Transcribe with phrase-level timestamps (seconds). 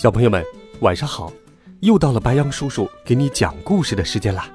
[0.00, 0.44] 小朋友们，
[0.78, 1.32] 晚上好！
[1.80, 4.48] 又到了白羊叔叔给你讲故事的时间啦。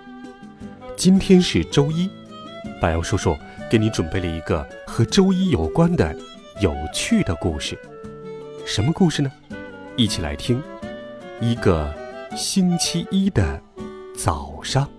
[0.96, 2.10] 今天是周一，
[2.80, 3.38] 白羊叔叔
[3.70, 6.16] 给你准备了一个和周一有关的
[6.62, 7.78] 有趣的故事。
[8.66, 9.30] 什么故事呢？
[9.98, 10.64] 一起来听。
[11.42, 11.94] 一个
[12.38, 13.62] 星期一的
[14.18, 14.90] 早上，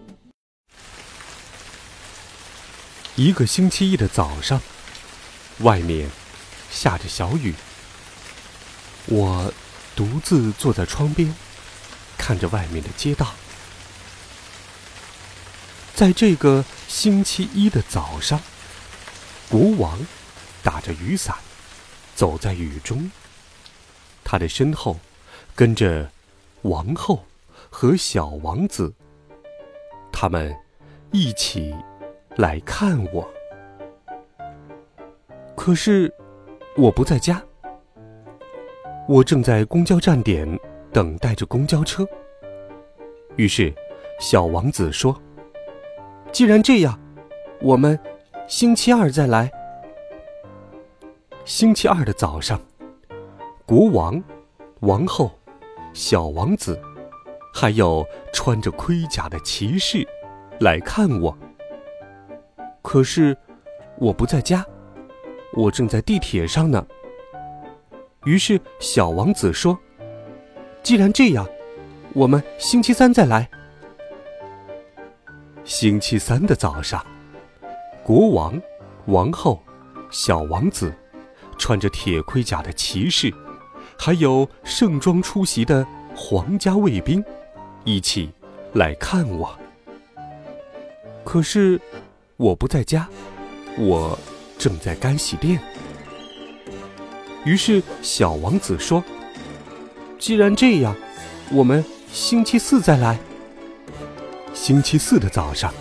[3.17, 4.61] 一个星期一的早上，
[5.61, 6.07] 外面
[6.71, 7.55] 下着小雨。
[9.07, 9.51] 我。
[9.97, 11.35] 独自坐在窗边，
[12.19, 13.33] 看着外面的街道。
[15.95, 18.41] 在这个星期一的早上，
[19.49, 19.99] 国王
[20.63, 21.37] 打着雨伞，
[22.17, 23.11] 走在雨中。
[24.25, 24.99] 他的身后
[25.55, 26.11] 跟着
[26.63, 27.25] 王后
[27.71, 28.93] 和小王子，
[30.11, 30.57] 他们
[31.13, 31.73] 一起
[32.37, 33.33] 来看我。
[35.57, 36.13] 可是
[36.77, 37.41] 我不在家。
[39.07, 40.49] 我正在公交站点
[40.91, 42.07] 等待着公交车。
[43.37, 43.73] 于是，
[44.19, 45.15] 小王子说
[46.33, 46.99] ：“既然这样，
[47.61, 47.99] 我们
[48.47, 49.51] 星期二再来。”
[51.45, 52.59] 星期二的早上，
[53.67, 54.23] 国王、
[54.81, 55.31] 王后、
[55.93, 56.81] 小王子，
[57.53, 60.07] 还有穿着盔甲的骑士
[60.61, 61.37] 来看我。
[62.81, 63.37] 可是，
[63.99, 64.65] 我不在家，
[65.53, 66.87] 我正在地铁上呢。
[68.25, 69.79] 于是，小王子说
[70.83, 71.47] ：“既然这样，
[72.15, 73.49] 我们星期三再来。”
[75.65, 77.05] 星期三的早上，
[78.03, 78.61] 国王、
[79.07, 79.63] 王后、
[80.11, 80.93] 小王子，
[81.59, 83.33] 穿着铁盔甲的骑士，
[83.99, 87.23] 还有盛装出席的皇家卫兵，
[87.85, 88.33] 一起
[88.73, 89.55] 来看我。
[91.25, 91.81] 可是，
[92.37, 93.09] 我不在家，
[93.79, 94.19] 我
[94.59, 95.59] 正在干洗店。
[97.45, 99.05] 于是，小王子说
[100.19, 100.97] ：“既然这样，
[101.53, 103.19] 我们星期四再来。”
[104.55, 105.73] 星期四的早上，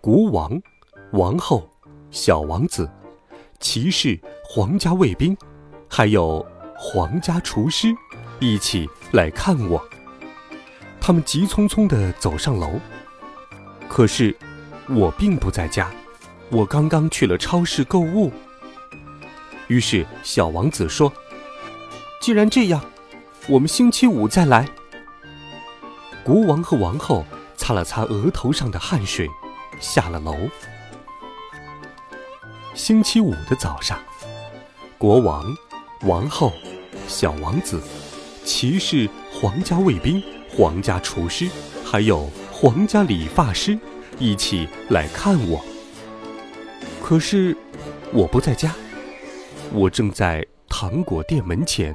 [0.00, 0.60] 国王、
[1.12, 1.70] 王后、
[2.10, 2.90] 小王子、
[3.60, 5.36] 骑士、皇家卫兵，
[5.88, 6.44] 还有
[6.76, 7.94] 皇家厨师，
[8.40, 9.80] 一起来看我。
[11.00, 12.80] 他们急匆匆地走上楼，
[13.88, 14.36] 可是
[14.88, 15.88] 我并不在家，
[16.50, 18.32] 我刚刚去了超市购物。
[19.70, 21.12] 于是，小王子说
[22.20, 22.84] ：“既然这样，
[23.46, 24.68] 我们星期五再来。”
[26.26, 27.24] 国王和王后
[27.56, 29.28] 擦了擦额头上的汗水，
[29.78, 30.34] 下了楼。
[32.74, 33.96] 星期五的早上，
[34.98, 35.56] 国王、
[36.00, 36.52] 王后、
[37.06, 37.80] 小王子、
[38.44, 40.20] 骑士、皇家卫兵、
[40.50, 41.48] 皇家厨师，
[41.84, 43.78] 还有皇家理发师，
[44.18, 45.64] 一起来看我。
[47.00, 47.56] 可是，
[48.12, 48.74] 我不在家。
[49.72, 51.94] 我正在糖果店门前。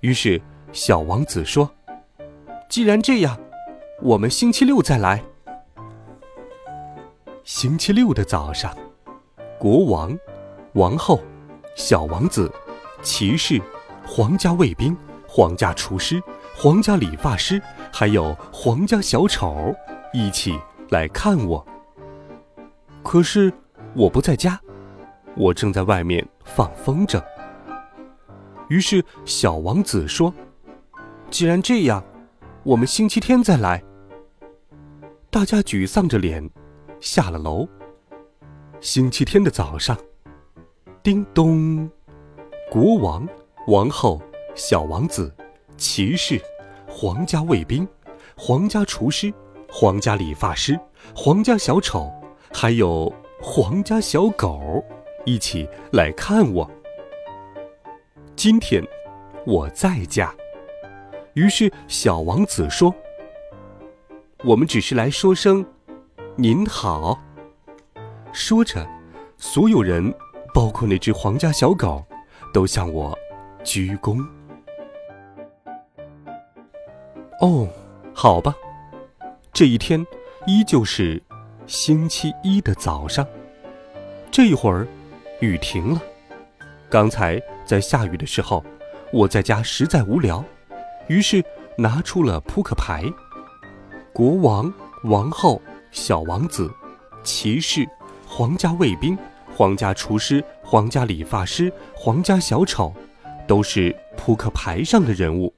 [0.00, 1.70] 于是，小王子说
[2.68, 3.38] ：“既然这样，
[4.02, 5.24] 我们星期六再来。”
[7.42, 8.76] 星期六的早上，
[9.58, 10.16] 国王、
[10.74, 11.20] 王后、
[11.74, 12.52] 小王子、
[13.02, 13.60] 骑士、
[14.06, 14.94] 皇家卫兵、
[15.26, 16.22] 皇家厨师、
[16.54, 17.60] 皇家理发师，
[17.90, 19.74] 还有皇家小丑，
[20.12, 20.58] 一起
[20.90, 21.66] 来看我。
[23.02, 23.50] 可是，
[23.94, 24.60] 我不在家。
[25.36, 27.22] 我正在外面放风筝。
[28.68, 30.32] 于是小王子说
[31.30, 32.02] ：“既然这样，
[32.62, 33.82] 我们星期天再来。”
[35.30, 36.48] 大家沮丧着脸
[37.00, 37.68] 下了楼。
[38.80, 39.98] 星期天的早上，
[41.02, 41.90] 叮咚，
[42.70, 43.28] 国王、
[43.66, 44.22] 王后、
[44.54, 45.34] 小王子、
[45.76, 46.40] 骑士、
[46.86, 47.86] 皇家卫兵、
[48.36, 49.32] 皇家厨师、
[49.68, 50.78] 皇家理发师、
[51.14, 52.12] 皇家小丑，
[52.52, 54.84] 还有皇家小狗。
[55.24, 56.70] 一起来看我。
[58.36, 58.82] 今天
[59.46, 60.34] 我在家，
[61.34, 62.94] 于是小王子说
[64.44, 65.64] ：“我们只是来说声
[66.36, 67.18] 您好。”
[68.32, 68.86] 说着，
[69.38, 70.12] 所有人，
[70.52, 72.04] 包括那只皇家小狗，
[72.52, 73.16] 都向我
[73.62, 74.18] 鞠躬。
[77.40, 77.68] 哦，
[78.12, 78.54] 好吧，
[79.52, 80.04] 这一天
[80.46, 81.22] 依旧是
[81.66, 83.26] 星期一的早上，
[84.30, 84.86] 这一会儿。
[85.40, 86.02] 雨停了，
[86.88, 88.64] 刚才在下雨的时候，
[89.12, 90.44] 我在家实在无聊，
[91.08, 91.44] 于是
[91.76, 93.04] 拿出了扑克牌。
[94.12, 94.72] 国王、
[95.04, 95.60] 王后、
[95.90, 96.72] 小王子、
[97.24, 97.86] 骑士、
[98.26, 99.18] 皇家卫兵、
[99.54, 102.94] 皇家厨师、皇家理发师、皇家小丑，
[103.46, 105.52] 都是扑克牌上的人物，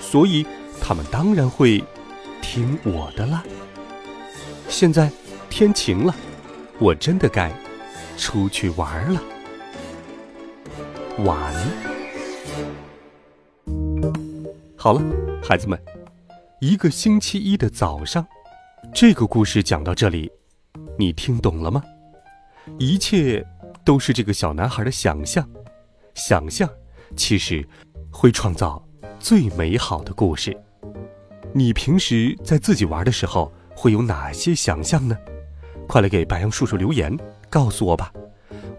[0.00, 0.46] 所以
[0.80, 1.84] 他们当然会
[2.40, 3.44] 听我的啦。
[4.68, 5.10] 现在
[5.50, 6.14] 天晴了，
[6.78, 7.52] 我真的该
[8.16, 9.22] 出去玩了。
[11.18, 11.54] 玩。
[14.76, 15.02] 好了，
[15.42, 15.80] 孩子们，
[16.60, 18.26] 一个星期一的早上，
[18.92, 20.30] 这个故事讲到这里，
[20.98, 21.82] 你听懂了吗？
[22.78, 23.44] 一切
[23.84, 25.48] 都是这个小男孩的想象，
[26.14, 26.68] 想象
[27.16, 27.66] 其实
[28.10, 28.82] 会创造
[29.18, 30.56] 最美好的故事。
[31.54, 35.16] 你平时在自己玩的时候会有哪些想象呢？
[35.86, 37.16] 快来给白杨叔叔留言，
[37.54, 38.12] 告诉我吧。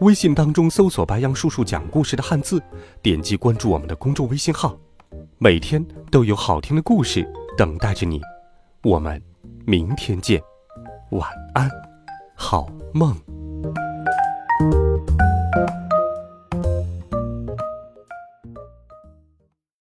[0.01, 2.61] 微信当中搜索“白杨叔叔讲故事”的汉字，
[3.01, 4.77] 点击关注我们的公众微信号，
[5.37, 7.25] 每天都有好听的故事
[7.57, 8.19] 等待着你。
[8.83, 9.21] 我们
[9.65, 10.41] 明天见，
[11.11, 11.69] 晚安，
[12.35, 13.15] 好梦。